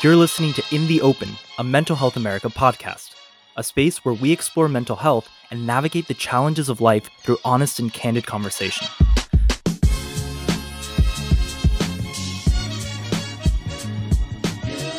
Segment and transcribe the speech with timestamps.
[0.00, 3.16] You're listening to In the Open, a Mental Health America podcast,
[3.56, 7.80] a space where we explore mental health and navigate the challenges of life through honest
[7.80, 8.86] and candid conversation.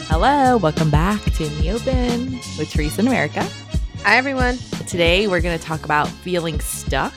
[0.10, 3.48] Hello, welcome back to In the Open with Theresa in America.
[4.04, 4.58] Hi, everyone.
[4.86, 7.16] Today, we're going to talk about feeling stuck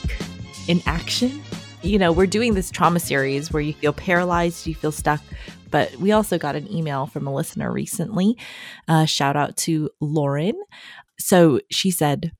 [0.69, 1.43] in action.
[1.81, 5.19] You know, we're doing this trauma series where you feel paralyzed, you feel stuck,
[5.73, 8.37] but we also got an email from a listener recently.
[8.87, 10.53] Uh, shout out to Lauren.
[11.19, 12.31] So she said,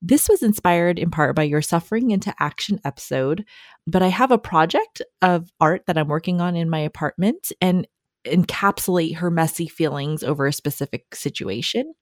[0.00, 3.44] this was inspired in part by your suffering into action episode,
[3.86, 7.86] but I have a project of art that I'm working on in my apartment and
[8.26, 11.92] encapsulate her messy feelings over a specific situation.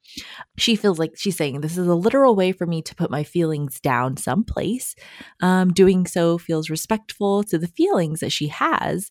[0.59, 3.25] She feels like she's saying, This is a literal way for me to put my
[3.25, 4.95] feelings down someplace.
[5.41, 9.11] Um, doing so feels respectful to the feelings that she has,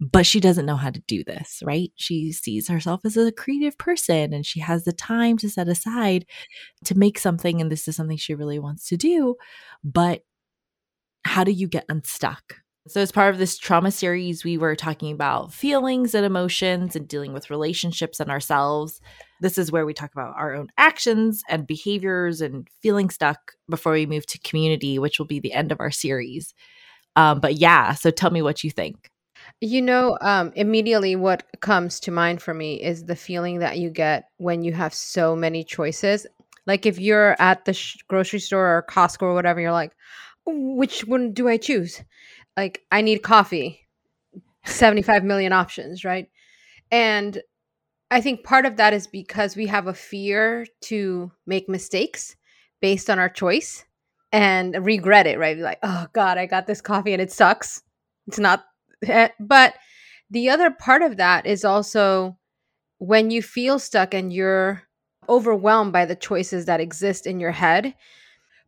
[0.00, 1.92] but she doesn't know how to do this, right?
[1.94, 6.26] She sees herself as a creative person and she has the time to set aside
[6.84, 7.60] to make something.
[7.60, 9.36] And this is something she really wants to do.
[9.84, 10.22] But
[11.24, 12.56] how do you get unstuck?
[12.86, 17.08] So, as part of this trauma series, we were talking about feelings and emotions and
[17.08, 19.00] dealing with relationships and ourselves.
[19.40, 23.92] This is where we talk about our own actions and behaviors and feeling stuck before
[23.92, 26.52] we move to community, which will be the end of our series.
[27.16, 29.10] Um, but yeah, so tell me what you think.
[29.60, 33.90] You know, um, immediately what comes to mind for me is the feeling that you
[33.90, 36.26] get when you have so many choices.
[36.66, 39.92] Like if you're at the sh- grocery store or Costco or whatever, you're like,
[40.46, 42.02] which one do I choose?
[42.58, 43.86] like I need coffee,
[44.66, 46.28] 75 million options, right?
[46.90, 47.42] And
[48.10, 52.36] I think part of that is because we have a fear to make mistakes
[52.80, 53.84] based on our choice
[54.32, 55.58] and regret it, right?
[55.58, 57.82] Like, oh God, I got this coffee and it sucks.
[58.26, 58.64] It's not,
[59.08, 59.74] Eh, but
[60.30, 62.36] the other part of that is also
[62.98, 64.82] when you feel stuck and you're
[65.28, 67.94] overwhelmed by the choices that exist in your head.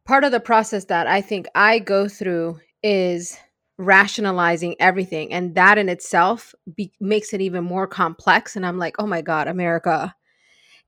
[0.05, 3.37] Part of the process that I think I go through is
[3.79, 8.97] rationalizing everything and that in itself be- makes it even more complex and i'm like
[8.99, 10.15] oh my god america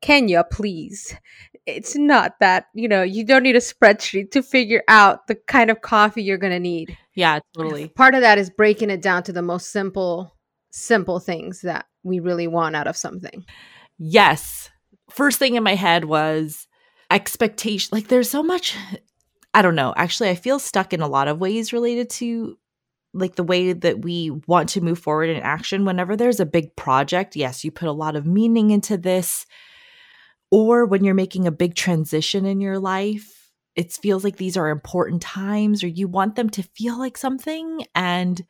[0.01, 1.15] kenya please
[1.69, 5.71] it's not that you know you don't need a spreadsheet to figure out the kind
[5.71, 6.97] of coffee you're going to need.
[7.15, 7.89] Yeah totally.
[7.89, 10.35] part of that is breaking it down to the most simple
[10.71, 13.45] simple things that we really want out of something.
[13.99, 14.71] Yes.
[15.11, 16.67] First thing in my head was
[17.11, 18.77] expectation like there's so much
[19.55, 19.95] I don't know.
[19.97, 22.59] Actually, I feel stuck in a lot of ways related to
[23.15, 25.87] like the way that we want to move forward in action.
[25.87, 29.45] Whenever there's a big project yes you put a lot of meaning into this
[30.51, 34.71] or when you're making a big transition in your life it feels like these are
[34.71, 38.45] important times or you want them to feel like something and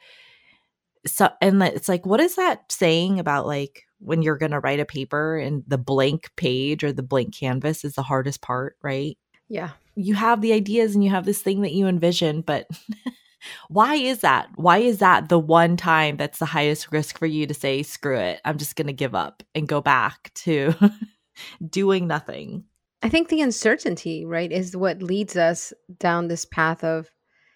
[1.06, 4.80] so and it's like what is that saying about like when you're going to write
[4.80, 9.18] a paper and the blank page or the blank canvas is the hardest part right
[9.48, 12.66] yeah you have the ideas and you have this thing that you envision but
[13.68, 14.48] why is that?
[14.56, 18.18] Why is that the one time that's the highest risk for you to say, screw
[18.18, 20.74] it, I'm just going to give up and go back to
[21.68, 22.64] doing nothing?
[23.02, 27.10] I think the uncertainty, right, is what leads us down this path of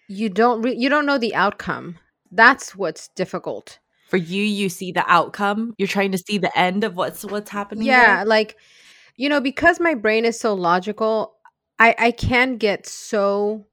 [0.07, 1.97] you don't re- you don't know the outcome.
[2.31, 3.79] That's what's difficult.
[4.09, 5.73] For you, you see the outcome.
[5.77, 7.85] You're trying to see the end of what's what's happening.
[7.85, 8.25] Yeah, there?
[8.25, 8.57] like
[9.15, 11.35] you know, because my brain is so logical,
[11.79, 13.65] I I can get so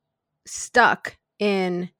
[0.47, 1.91] stuck in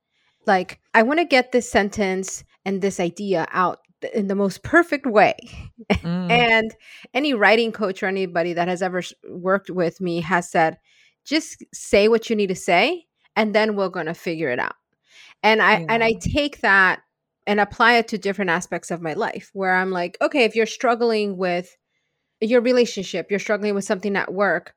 [0.47, 3.80] like i want to get this sentence and this idea out
[4.15, 5.37] in the most perfect way
[5.93, 6.31] mm.
[6.31, 6.75] and
[7.15, 10.79] any writing coach or anybody that has ever worked with me has said
[11.25, 13.07] just say what you need to say
[13.37, 14.77] and then we're going to figure it out
[15.43, 15.87] and i yeah.
[15.89, 17.01] and i take that
[17.47, 20.67] and apply it to different aspects of my life where i'm like okay if you're
[20.67, 21.77] struggling with
[22.41, 24.75] your relationship you're struggling with something at work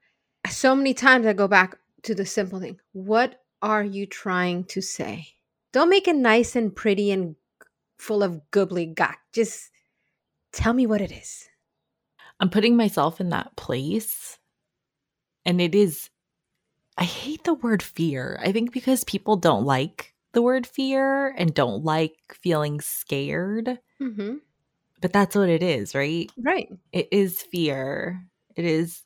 [0.49, 4.81] so many times i go back to the simple thing what are you trying to
[4.81, 5.27] say
[5.71, 7.35] don't make it nice and pretty and
[7.97, 9.15] full of gobbledygook.
[9.31, 9.69] Just
[10.51, 11.49] tell me what it is.
[12.39, 14.37] I'm putting myself in that place.
[15.45, 16.09] And it is,
[16.97, 18.39] I hate the word fear.
[18.41, 23.79] I think because people don't like the word fear and don't like feeling scared.
[24.01, 24.35] Mm-hmm.
[25.01, 26.31] But that's what it is, right?
[26.37, 26.69] Right.
[26.91, 28.25] It is fear.
[28.55, 29.03] It is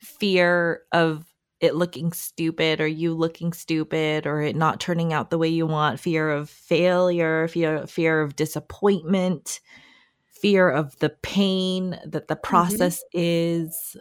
[0.00, 1.24] fear of
[1.60, 5.66] it looking stupid or you looking stupid or it not turning out the way you
[5.66, 9.60] want fear of failure fear fear of disappointment
[10.26, 12.48] fear of the pain that the mm-hmm.
[12.48, 13.20] process mm-hmm.
[13.20, 13.96] is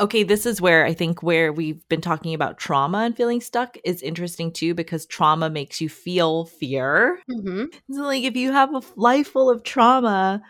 [0.00, 3.76] okay this is where i think where we've been talking about trauma and feeling stuck
[3.84, 7.64] is interesting too because trauma makes you feel fear mm-hmm.
[7.92, 10.42] so like if you have a life full of trauma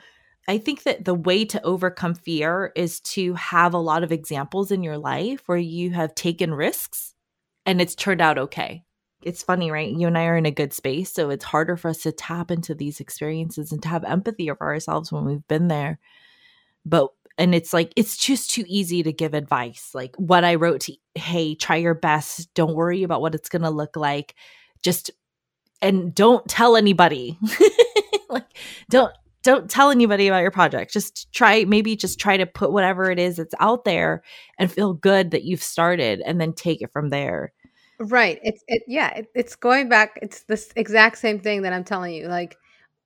[0.48, 4.72] I think that the way to overcome fear is to have a lot of examples
[4.72, 7.14] in your life where you have taken risks
[7.64, 8.84] and it's turned out okay.
[9.22, 9.88] It's funny, right?
[9.88, 11.12] You and I are in a good space.
[11.12, 14.62] So it's harder for us to tap into these experiences and to have empathy for
[14.62, 16.00] ourselves when we've been there.
[16.84, 19.90] But, and it's like, it's just too easy to give advice.
[19.94, 22.52] Like what I wrote to, hey, try your best.
[22.54, 24.34] Don't worry about what it's going to look like.
[24.82, 25.12] Just,
[25.80, 27.38] and don't tell anybody.
[28.28, 28.56] like,
[28.90, 29.12] don't,
[29.42, 30.92] don't tell anybody about your project.
[30.92, 34.22] Just try, maybe just try to put whatever it is that's out there
[34.58, 37.52] and feel good that you've started and then take it from there.
[37.98, 38.40] Right.
[38.42, 42.14] It's it yeah, it, it's going back it's this exact same thing that I'm telling
[42.14, 42.26] you.
[42.26, 42.56] Like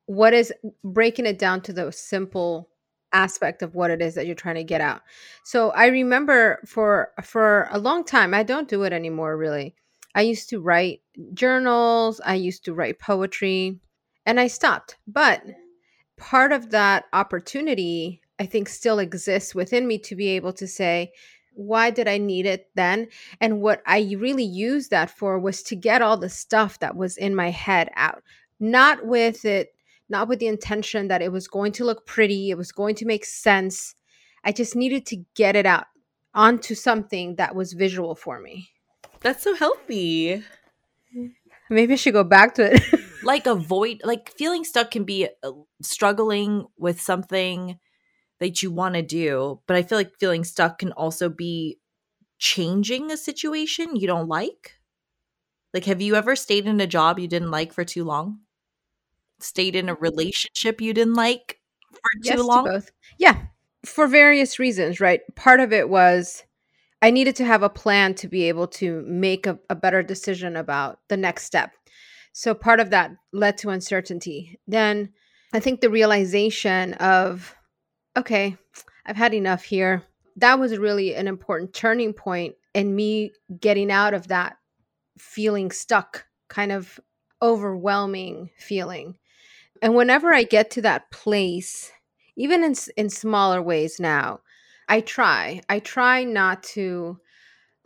[0.07, 0.53] what is
[0.85, 2.71] breaking it down to the simple
[3.13, 5.03] aspect of what it is that you're trying to get out.
[5.45, 9.75] So I remember for for a long time, I don't do it anymore really.
[10.15, 11.03] I used to write
[11.35, 13.79] journals, I used to write poetry,
[14.25, 14.97] and I stopped.
[15.07, 15.43] But
[16.17, 21.13] part of that opportunity I think still exists within me to be able to say,
[21.55, 23.09] why did I need it then?
[23.41, 27.17] And what I really used that for was to get all the stuff that was
[27.17, 28.23] in my head out,
[28.61, 29.75] not with it,
[30.09, 33.07] not with the intention that it was going to look pretty, it was going to
[33.07, 33.95] make sense.
[34.45, 35.87] I just needed to get it out
[36.35, 38.69] onto something that was visual for me.
[39.21, 40.45] That's so healthy.
[41.71, 42.83] Maybe I should go back to it.
[43.27, 45.53] like avoid like feeling stuck can be uh,
[45.83, 47.79] struggling with something
[48.41, 49.61] that you want to do.
[49.67, 51.79] But I feel like feeling stuck can also be
[52.39, 54.75] changing a situation you don't like.
[55.75, 58.41] Like, have you ever stayed in a job you didn't like for too long?
[59.41, 61.61] Stayed in a relationship you didn't like
[61.93, 62.65] for yes, too long?
[62.65, 62.91] both.
[63.19, 63.37] Yeah,
[63.85, 65.21] for various reasons, right?
[65.35, 66.45] Part of it was
[67.03, 70.57] I needed to have a plan to be able to make a, a better decision
[70.57, 71.73] about the next step.
[72.39, 74.61] So part of that led to uncertainty.
[74.69, 75.15] Then
[75.55, 77.57] I think the realization of
[78.15, 78.59] okay,
[79.07, 80.03] I've had enough here.
[80.37, 84.59] That was really an important turning point in me getting out of that
[85.17, 87.01] feeling stuck, kind of
[87.41, 89.17] overwhelming feeling.
[89.81, 91.91] And whenever I get to that place,
[92.37, 94.41] even in in smaller ways now,
[94.91, 95.63] I try.
[95.71, 97.19] I try not to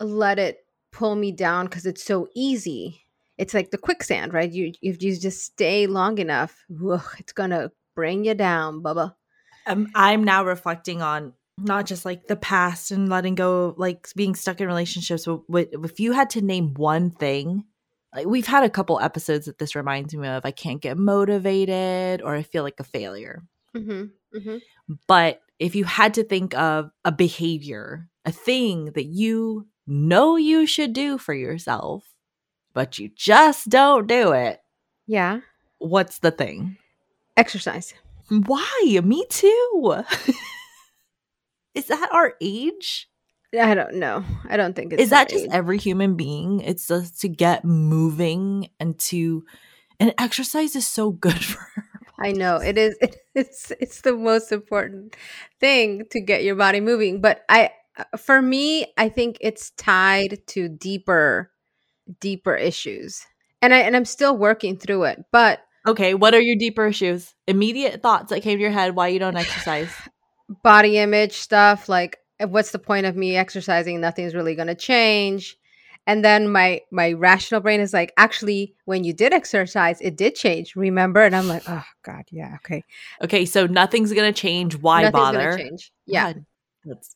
[0.01, 3.05] let it pull me down because it's so easy.
[3.37, 4.51] It's like the quicksand, right?
[4.51, 9.13] You if you just stay long enough, ugh, it's gonna bring you down, Bubba
[9.65, 14.35] um, I'm now reflecting on not just like the past and letting go, like being
[14.35, 15.27] stuck in relationships.
[15.49, 17.65] But if you had to name one thing,
[18.15, 22.21] like we've had a couple episodes that this reminds me of, I can't get motivated
[22.21, 23.43] or I feel like a failure.
[23.75, 24.95] Mm-hmm, mm-hmm.
[25.07, 30.65] But if you had to think of a behavior, a thing that you know you
[30.65, 32.05] should do for yourself,
[32.73, 34.59] but you just don't do it.
[35.07, 35.41] Yeah.
[35.79, 36.77] What's the thing?
[37.37, 37.93] Exercise.
[38.29, 38.99] Why?
[39.03, 40.03] Me too.
[41.73, 43.09] Is that our age?
[43.59, 44.23] I don't know.
[44.49, 45.51] I don't think it's Is that just age.
[45.51, 46.61] every human being?
[46.61, 49.43] It's just to get moving and to
[49.99, 51.67] and exercise is so good for
[52.19, 52.97] I know it is.
[53.33, 55.15] It's it's the most important
[55.59, 57.19] thing to get your body moving.
[57.21, 61.50] But I, uh, for me, I think it's tied to deeper,
[62.19, 63.25] deeper issues,
[63.61, 65.23] and I and I'm still working through it.
[65.31, 67.33] But Okay, what are your deeper issues?
[67.47, 69.89] Immediate thoughts that came to your head why you don't exercise?
[70.63, 73.99] Body image stuff, like eh, what's the point of me exercising?
[73.99, 75.57] Nothing's really going to change.
[76.07, 80.35] And then my my rational brain is like, actually, when you did exercise, it did
[80.35, 80.75] change.
[80.75, 81.21] Remember?
[81.21, 82.83] And I'm like, oh God, yeah, okay.
[83.23, 84.75] Okay, so nothing's gonna change.
[84.75, 85.57] Why nothing's bother?
[85.57, 85.91] change.
[86.05, 86.33] Yeah.
[86.33, 86.45] God,
[86.85, 87.15] that's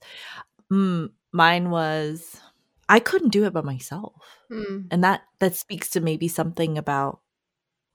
[0.72, 2.40] mm, mine was
[2.88, 4.14] I couldn't do it by myself.
[4.52, 4.88] Mm.
[4.92, 7.20] And that that speaks to maybe something about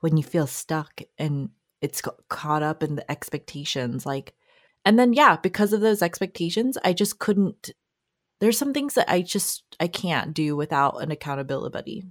[0.01, 4.35] when you feel stuck and it's caught up in the expectations like
[4.85, 7.71] and then yeah because of those expectations i just couldn't
[8.41, 12.05] there's some things that i just i can't do without an accountability buddy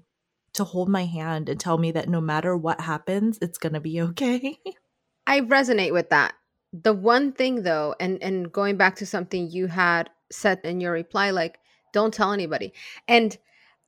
[0.53, 3.79] to hold my hand and tell me that no matter what happens it's going to
[3.79, 4.57] be okay
[5.27, 6.33] i resonate with that
[6.73, 10.91] the one thing though and and going back to something you had said in your
[10.91, 11.59] reply like
[11.93, 12.73] don't tell anybody
[13.07, 13.37] and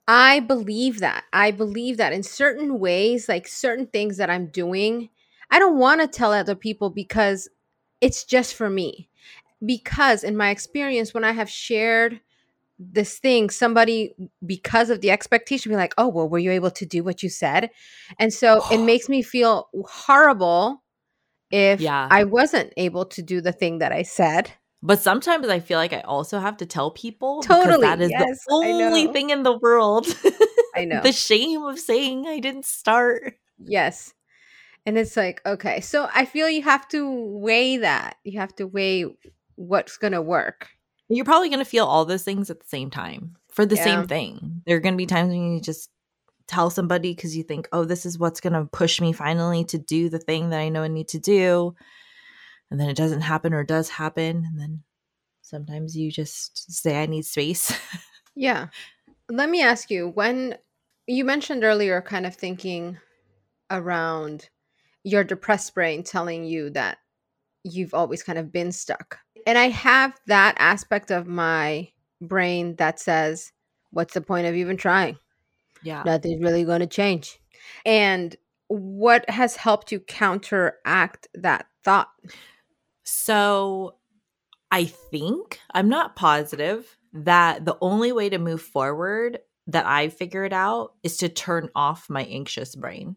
[0.07, 1.23] I believe that.
[1.31, 5.09] I believe that in certain ways, like certain things that I'm doing,
[5.49, 7.47] I don't want to tell other people because
[8.01, 9.09] it's just for me.
[9.63, 12.19] Because in my experience, when I have shared
[12.79, 16.85] this thing, somebody, because of the expectation, be like, oh, well, were you able to
[16.85, 17.69] do what you said?
[18.17, 20.83] And so it makes me feel horrible
[21.51, 22.07] if yeah.
[22.09, 24.51] I wasn't able to do the thing that I said.
[24.83, 27.81] But sometimes I feel like I also have to tell people totally.
[27.81, 30.07] that is yes, the only thing in the world.
[30.75, 31.01] I know.
[31.01, 33.35] the shame of saying I didn't start.
[33.59, 34.13] Yes.
[34.85, 37.07] And it's like, okay, so I feel you have to
[37.37, 38.15] weigh that.
[38.23, 39.05] You have to weigh
[39.55, 40.69] what's going to work.
[41.07, 43.83] You're probably going to feel all those things at the same time for the Yeah.
[43.83, 44.63] same thing.
[44.65, 45.91] There are going to be times when you just
[46.47, 49.77] tell somebody because you think, oh, this is what's going to push me finally to
[49.77, 51.75] do the thing that I know I need to do.
[52.71, 54.45] And then it doesn't happen or does happen.
[54.47, 54.83] And then
[55.41, 57.77] sometimes you just say, I need space.
[58.33, 58.67] Yeah.
[59.29, 60.57] Let me ask you when
[61.05, 62.97] you mentioned earlier, kind of thinking
[63.69, 64.49] around
[65.03, 66.99] your depressed brain telling you that
[67.65, 69.19] you've always kind of been stuck.
[69.45, 71.89] And I have that aspect of my
[72.21, 73.51] brain that says,
[73.91, 75.17] What's the point of even trying?
[75.83, 76.03] yeah.
[76.05, 77.37] Nothing's really going to change.
[77.85, 78.35] And
[78.69, 82.07] what has helped you counteract that thought?
[83.03, 83.95] So
[84.71, 90.53] I think, I'm not positive, that the only way to move forward that I figured
[90.53, 93.15] out is to turn off my anxious brain.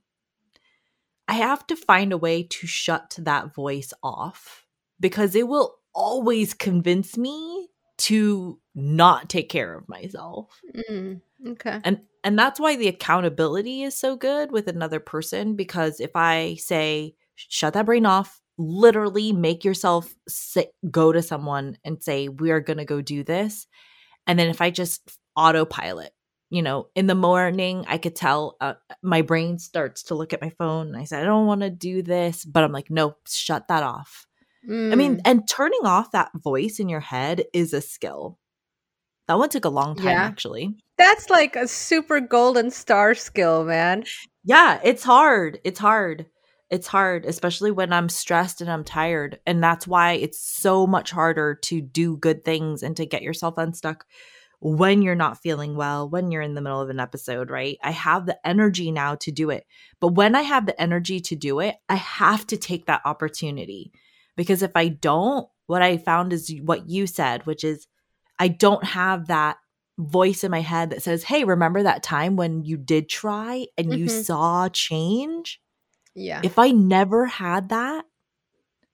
[1.26, 4.66] I have to find a way to shut that voice off
[5.00, 10.60] because it will always convince me to not take care of myself.
[10.90, 11.80] Mm, okay.
[11.84, 16.56] And and that's why the accountability is so good with another person because if I
[16.56, 22.50] say shut that brain off, literally make yourself sit, go to someone and say we
[22.50, 23.66] are going to go do this.
[24.26, 26.12] And then if I just autopilot,
[26.50, 30.40] you know, in the morning I could tell uh, my brain starts to look at
[30.42, 33.16] my phone and I said I don't want to do this, but I'm like no,
[33.26, 34.26] shut that off.
[34.92, 38.38] I mean, Mm, and turning off that voice in your head is a skill.
[39.28, 40.24] That one took a long time Yeah.
[40.24, 40.76] actually.
[40.96, 44.04] that's like a super golden star skill, man.
[44.44, 45.58] Yeah, it's hard.
[45.64, 46.26] It's hard.
[46.70, 49.38] It's hard, especially when I'm stressed and I'm tired.
[49.46, 53.54] And that's why it's so much harder to do good things and to get yourself
[53.58, 54.06] unstuck
[54.60, 57.76] when you're not feeling well, when you're in the middle of an episode, right?
[57.82, 59.66] I have the energy now to do it.
[60.00, 63.92] But when I have the energy to do it, I have to take that opportunity.
[64.36, 67.86] Because if I don't, what I found is what you said, which is
[68.38, 69.58] I don't have that
[69.98, 73.92] voice in my head that says, Hey, remember that time when you did try and
[73.92, 74.24] you Mhm.
[74.24, 75.60] saw change?
[76.14, 76.40] Yeah.
[76.44, 78.04] If I never had that,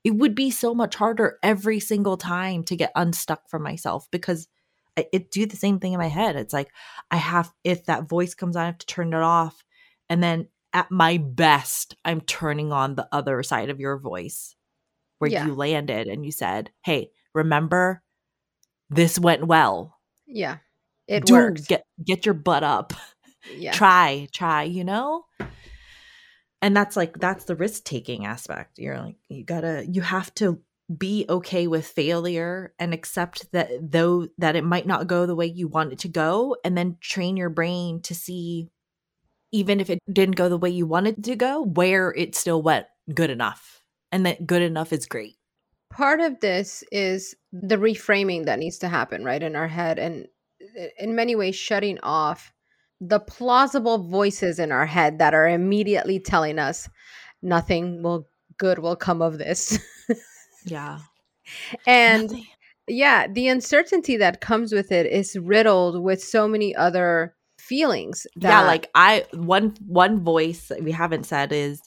[0.04, 4.48] it would be so much harder every single time to get unstuck from myself because
[4.96, 6.36] I, it do the same thing in my head.
[6.36, 6.70] It's like
[7.10, 9.62] I have if that voice comes on, I have to turn it off.
[10.08, 14.54] And then at my best, I'm turning on the other side of your voice
[15.18, 15.44] where Yeah.
[15.46, 18.02] you landed and you said, Hey, remember
[18.88, 19.98] this went well.
[20.26, 20.58] yeah.
[21.06, 21.66] It works.
[21.66, 22.92] Get get your butt up.
[23.56, 23.72] yeah.
[23.80, 25.24] Try, try, you know?
[26.62, 28.78] And that's like that's the risk taking aspect.
[28.78, 30.60] You're like you got to you have to
[30.96, 35.46] be okay with failure and accept that though that it might not go the way
[35.46, 38.68] you want it to go and then train your brain to see
[39.52, 42.86] even if it didn't go the way you wanted to go where it still went
[43.14, 45.36] good enough and that good enough is great
[45.90, 50.26] part of this is the reframing that needs to happen right in our head and
[50.98, 52.52] in many ways shutting off
[53.00, 56.88] the plausible voices in our head that are immediately telling us
[57.42, 58.28] nothing will
[58.58, 59.78] good will come of this.
[60.64, 60.98] Yeah.
[61.86, 62.46] And Nothing-
[62.86, 68.48] yeah the uncertainty that comes with it is riddled with so many other feelings that
[68.48, 71.80] yeah like i one one voice that we haven't said is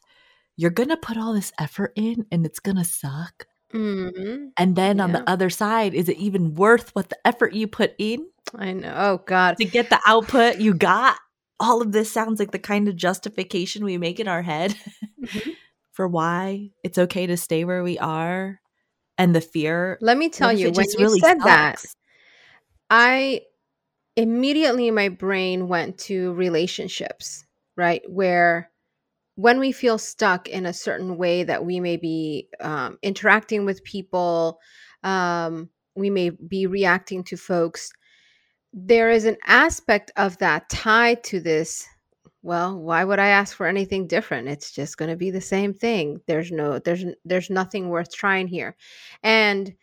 [0.58, 3.48] you're gonna put all this effort in and it's gonna suck.
[3.74, 4.50] Mhm.
[4.58, 7.93] and then on the other side is it even worth what the effort you put
[7.98, 8.25] in
[8.56, 11.18] i know oh god to get the output you got
[11.60, 14.76] all of this sounds like the kind of justification we make in our head
[15.22, 15.42] Mhm.
[15.94, 18.60] for why it's okay to stay where we are
[19.18, 21.84] and the fear let me tell you when you really said that?
[22.90, 23.42] I
[24.16, 27.46] immediately my brain went to relationships,
[27.76, 28.02] right?
[28.08, 28.70] Where
[29.36, 33.84] when we feel stuck in a certain way that we may be um, interacting with
[33.84, 34.60] people,
[35.04, 37.92] um, we may be reacting to folks,
[38.74, 41.88] there is an aspect of that tied to this.
[42.42, 44.50] Well, why would I ask for anything different?
[44.50, 46.20] It's just going to be the same thing.
[46.27, 48.75] There's no, there's, there's nothing worth trying here.
[49.22, 49.74] And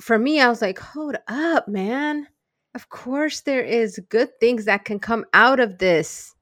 [0.00, 2.26] for me, I was like, hold up, man.
[2.74, 6.34] Of course, there is good things that can come out of this.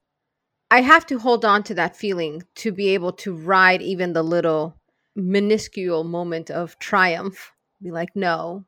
[0.70, 4.23] I have to hold on to that feeling to be able to ride even the
[4.23, 4.76] little
[5.16, 7.52] minuscule moment of triumph.
[7.82, 8.64] Be like, no,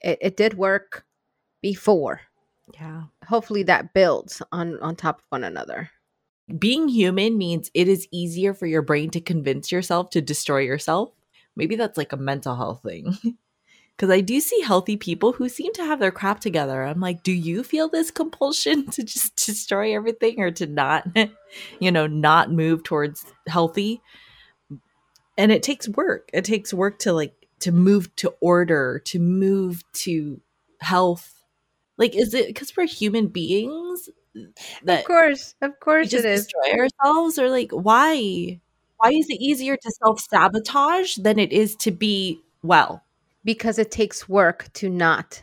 [0.00, 1.04] it, it did work
[1.60, 2.20] before.
[2.74, 5.90] Yeah Hopefully, that builds on on top of one another.
[6.58, 11.10] being human means it is easier for your brain to convince yourself to destroy yourself.
[11.56, 13.16] Maybe that's like a mental health thing.
[13.96, 16.84] Because I do see healthy people who seem to have their crap together.
[16.84, 21.06] I'm like, do you feel this compulsion to just destroy everything or to not,
[21.80, 24.00] you know, not move towards healthy?
[25.36, 26.30] and it takes work.
[26.32, 30.40] It takes work to like to move to order, to move to
[30.80, 31.39] health.
[32.00, 34.10] Like, is it because we're human beings
[34.84, 36.46] that Of course, of we course just it is.
[36.46, 38.60] destroy ourselves, or like why?
[38.98, 43.04] Why is it easier to self sabotage than it is to be well?
[43.44, 45.42] Because it takes work to not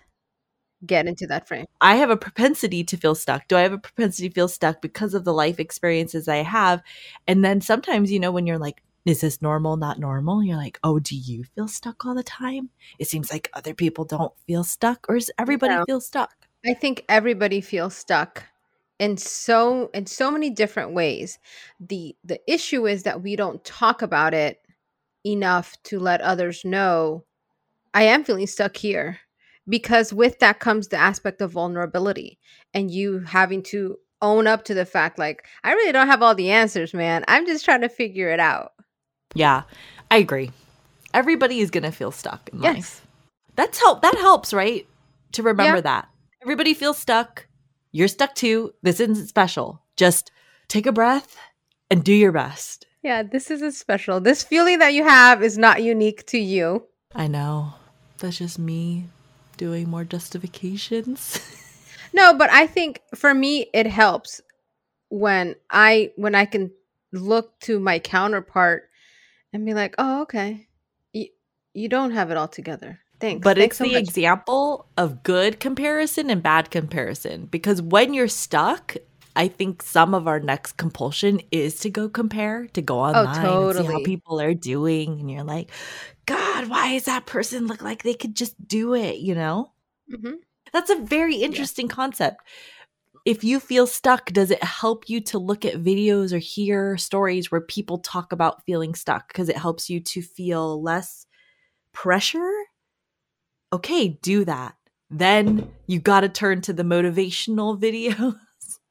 [0.85, 1.65] get into that frame.
[1.81, 3.47] I have a propensity to feel stuck.
[3.47, 6.81] Do I have a propensity to feel stuck because of the life experiences I have?
[7.27, 10.43] And then sometimes, you know, when you're like, is this normal, not normal?
[10.43, 12.69] You're like, oh, do you feel stuck all the time?
[12.99, 15.85] It seems like other people don't feel stuck, or is everybody No.
[15.85, 16.36] feel stuck?
[16.65, 18.43] I think everybody feels stuck
[18.99, 21.37] in so in so many different ways.
[21.79, 24.59] The the issue is that we don't talk about it
[25.25, 27.25] enough to let others know
[27.93, 29.19] I am feeling stuck here.
[29.69, 32.39] Because with that comes the aspect of vulnerability
[32.73, 36.35] and you having to own up to the fact like I really don't have all
[36.35, 37.25] the answers, man.
[37.27, 38.71] I'm just trying to figure it out.
[39.35, 39.63] Yeah,
[40.09, 40.51] I agree.
[41.13, 42.75] Everybody is gonna feel stuck in Yes.
[42.75, 43.07] life.
[43.55, 44.01] That's help.
[44.03, 44.87] That helps, right?
[45.33, 45.81] To remember Yeah.
[45.81, 46.07] that
[46.47, 47.45] everybody feels stuck.
[47.91, 48.73] You're stuck too.
[48.81, 49.83] This isn't special.
[49.97, 50.31] Just
[50.69, 51.35] take a breath
[51.91, 52.85] and do your best.
[53.03, 54.21] Yeah, this isn't special.
[54.21, 56.85] This feeling that you have is not unique to you.
[57.13, 57.73] I know.
[58.19, 59.07] That's just me
[59.57, 61.39] doing more justifications.
[62.13, 64.41] No, but I think for me it helps
[65.09, 66.71] when I when I can
[67.11, 68.89] look to my counterpart
[69.51, 70.67] and be like, "Oh, okay.
[71.11, 71.27] You,
[71.73, 73.41] you don't have it all together." Thanks.
[73.43, 78.13] but Thanks it's so the much." example of good comparison and bad comparison because when
[78.13, 78.95] you're stuck,
[79.35, 83.71] I think some of our next compulsion is to go compare, to go online and
[83.71, 85.19] see how Oh, people are doing.
[85.19, 85.71] And you're like,
[86.25, 89.17] God, why does that person look like they could just do it?
[89.17, 89.71] You know?
[90.11, 90.37] Mhm.
[90.73, 92.41] That's a very interesting concept.
[93.25, 97.51] If you feel stuck, does it help you to look at videos or hear stories
[97.51, 99.29] where people talk about feeling stuck?
[99.29, 101.25] Because it helps you to feel less
[101.93, 102.51] pressure?
[103.73, 104.75] Okay, do that.
[105.09, 108.35] Then you got to turn to the motivational videos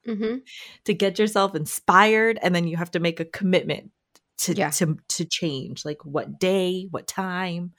[0.07, 0.41] Mhm.
[0.85, 2.39] to get yourself inspired.
[2.41, 3.91] And then you have to make a commitment
[4.39, 4.69] to, Yeah.
[4.71, 7.73] to, to change like what day, what time,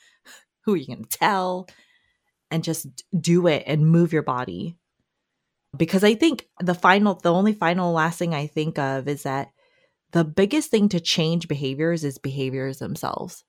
[0.64, 1.68] who are you going to tell?
[2.50, 2.86] and just
[3.20, 4.74] do it and move your body.
[5.76, 9.50] Because I think the final, the only final last thing I think of is that
[10.12, 13.44] the biggest thing to change behaviors is behaviors themselves.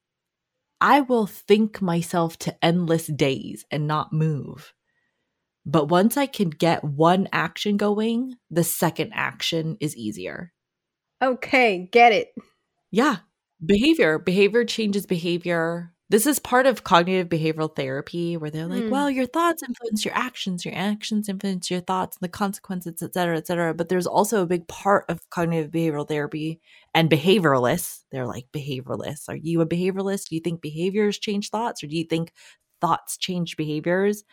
[0.82, 4.74] I will think myself to endless days and not move.
[5.66, 10.54] But once I can get one action going, the second action is easier.
[11.22, 12.30] Okay, get it.
[12.92, 13.18] Yeah.
[13.64, 14.20] Behavior.
[14.20, 15.94] Behavior changes behavior.
[16.10, 18.90] This is part of cognitive behavioral therapy where they're like, Hmm.
[18.90, 23.14] well, your thoughts influence your actions, your actions influence your thoughts and the consequences, et
[23.14, 23.76] cetera, et cetera.
[23.76, 26.62] But there's also a big part of cognitive behavioral therapy
[26.96, 28.06] and behavioralists.
[28.12, 29.30] They're like behavioralists.
[29.30, 30.30] Are you a behavioralist?
[30.30, 32.34] Do you think behaviors change thoughts or do you think
[32.82, 34.24] thoughts change behaviors?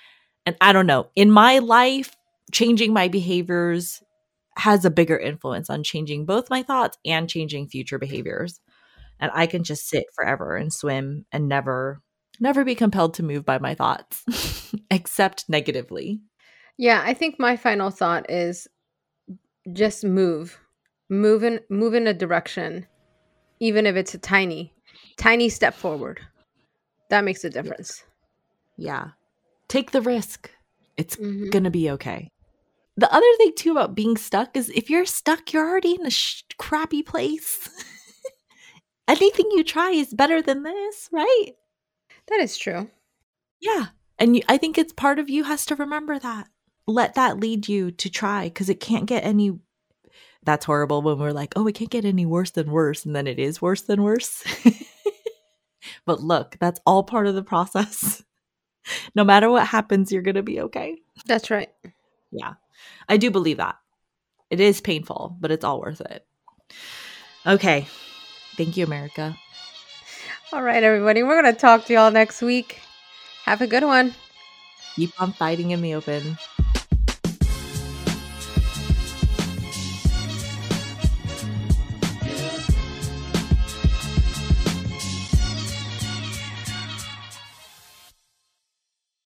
[0.46, 1.08] And I don't know.
[1.16, 2.16] In my life,
[2.52, 4.02] changing my behaviors
[4.56, 8.60] has a bigger influence on changing both my thoughts and changing future behaviors
[9.20, 12.00] and i can just sit forever and swim and never
[12.40, 14.24] never be compelled to move by my thoughts
[14.90, 16.20] except negatively
[16.78, 18.68] Yeah, I think my final thought is
[19.72, 20.58] just move.
[21.08, 22.86] Move in move in a direction
[23.60, 24.74] even if it's a tiny
[25.16, 26.20] tiny step forward.
[27.08, 28.04] That makes a difference.
[28.76, 29.10] yeah
[29.68, 30.50] take the risk
[30.98, 31.50] it's Mhm.
[31.50, 32.28] gonna be okay
[32.96, 36.10] the other thing too about being stuck is if you're stuck you're already in a
[36.10, 37.68] sh- crappy place
[39.08, 41.52] anything you try is better than this right
[42.28, 42.90] That is true.
[43.60, 43.86] Yeah.
[44.18, 46.48] And you, I think it's part of you has to remember that.
[46.86, 49.58] Let that lead you to try because it can't get any.
[50.44, 53.04] That's horrible when we're like, oh, it can't get any worse than worse.
[53.04, 54.44] And then it is worse than worse.
[56.06, 58.22] but look, that's all part of the process.
[59.14, 60.96] no matter what happens, you're going to be okay.
[61.26, 61.70] That's right.
[62.30, 62.54] Yeah.
[63.08, 63.76] I do believe that.
[64.48, 66.24] It is painful, but it's all worth it.
[67.44, 67.88] Okay.
[68.56, 69.36] Thank you, America.
[70.52, 71.22] All right, everybody.
[71.22, 72.80] We're going to talk to y'all next week.
[73.44, 74.14] Have a good one.
[74.94, 76.38] Keep on fighting in the open.